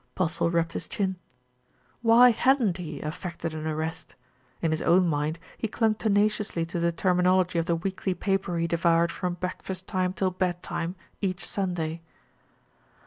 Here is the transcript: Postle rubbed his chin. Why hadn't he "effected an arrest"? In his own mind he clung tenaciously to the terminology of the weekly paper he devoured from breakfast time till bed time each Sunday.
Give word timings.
Postle 0.15 0.49
rubbed 0.49 0.73
his 0.73 0.87
chin. 0.87 1.15
Why 2.01 2.31
hadn't 2.31 2.77
he 2.77 3.01
"effected 3.01 3.53
an 3.53 3.67
arrest"? 3.67 4.15
In 4.59 4.71
his 4.71 4.81
own 4.81 5.07
mind 5.07 5.37
he 5.59 5.67
clung 5.67 5.93
tenaciously 5.93 6.65
to 6.69 6.79
the 6.79 6.91
terminology 6.91 7.59
of 7.59 7.67
the 7.67 7.75
weekly 7.75 8.15
paper 8.15 8.57
he 8.57 8.65
devoured 8.65 9.11
from 9.11 9.35
breakfast 9.35 9.85
time 9.85 10.13
till 10.13 10.31
bed 10.31 10.63
time 10.63 10.95
each 11.21 11.47
Sunday. 11.47 12.01